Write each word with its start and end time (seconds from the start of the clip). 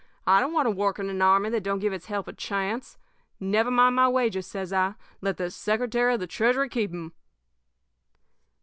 I 0.25 0.39
don't 0.39 0.51
want 0.51 0.65
to 0.65 0.71
work 0.71 0.97
in 0.97 1.11
an 1.11 1.21
army 1.21 1.51
that 1.51 1.61
don't 1.61 1.77
give 1.77 1.93
its 1.93 2.07
help 2.07 2.27
a 2.27 2.33
chance. 2.33 2.97
Never 3.39 3.69
mind 3.69 3.95
my 3.95 4.09
wages,' 4.09 4.47
says 4.47 4.73
I; 4.73 4.95
'let 5.21 5.37
the 5.37 5.51
Secretary 5.51 6.11
of 6.15 6.19
the 6.19 6.25
Treasury 6.25 6.69
keep 6.69 6.89
'em.' 6.91 7.13